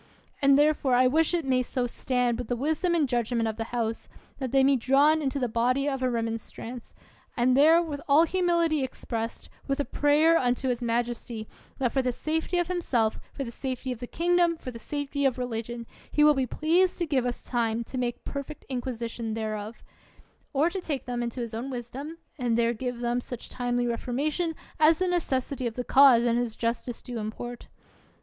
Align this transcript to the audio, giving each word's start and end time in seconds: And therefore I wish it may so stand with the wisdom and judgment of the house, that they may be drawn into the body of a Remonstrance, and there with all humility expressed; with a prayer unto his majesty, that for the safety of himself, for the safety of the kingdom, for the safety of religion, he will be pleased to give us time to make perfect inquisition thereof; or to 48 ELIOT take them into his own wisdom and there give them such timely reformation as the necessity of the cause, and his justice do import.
And 0.41 0.57
therefore 0.57 0.95
I 0.95 1.05
wish 1.05 1.31
it 1.31 1.45
may 1.45 1.61
so 1.61 1.85
stand 1.85 2.39
with 2.39 2.47
the 2.47 2.55
wisdom 2.55 2.95
and 2.95 3.07
judgment 3.07 3.47
of 3.47 3.57
the 3.57 3.65
house, 3.65 4.09
that 4.39 4.51
they 4.51 4.63
may 4.63 4.71
be 4.73 4.77
drawn 4.79 5.21
into 5.21 5.37
the 5.37 5.47
body 5.47 5.87
of 5.87 6.01
a 6.01 6.09
Remonstrance, 6.09 6.95
and 7.37 7.55
there 7.55 7.83
with 7.83 8.01
all 8.09 8.23
humility 8.23 8.83
expressed; 8.83 9.47
with 9.67 9.79
a 9.79 9.85
prayer 9.85 10.39
unto 10.39 10.69
his 10.69 10.81
majesty, 10.81 11.47
that 11.77 11.91
for 11.91 12.01
the 12.01 12.11
safety 12.11 12.57
of 12.57 12.67
himself, 12.67 13.19
for 13.31 13.43
the 13.43 13.51
safety 13.51 13.91
of 13.91 13.99
the 13.99 14.07
kingdom, 14.07 14.57
for 14.57 14.71
the 14.71 14.79
safety 14.79 15.23
of 15.23 15.37
religion, 15.37 15.85
he 16.09 16.23
will 16.23 16.33
be 16.33 16.47
pleased 16.47 16.97
to 16.97 17.05
give 17.05 17.27
us 17.27 17.43
time 17.43 17.83
to 17.83 17.95
make 17.99 18.25
perfect 18.25 18.65
inquisition 18.69 19.35
thereof; 19.35 19.83
or 20.51 20.67
to 20.71 20.79
48 20.79 20.79
ELIOT 20.79 20.83
take 20.83 21.05
them 21.05 21.21
into 21.21 21.41
his 21.41 21.53
own 21.53 21.69
wisdom 21.69 22.17
and 22.39 22.57
there 22.57 22.73
give 22.73 23.01
them 23.01 23.21
such 23.21 23.49
timely 23.49 23.85
reformation 23.85 24.55
as 24.79 24.97
the 24.97 25.07
necessity 25.07 25.67
of 25.67 25.75
the 25.75 25.83
cause, 25.83 26.23
and 26.23 26.39
his 26.39 26.55
justice 26.55 27.03
do 27.03 27.19
import. 27.19 27.67